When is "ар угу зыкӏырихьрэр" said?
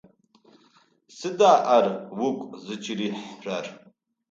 1.75-3.65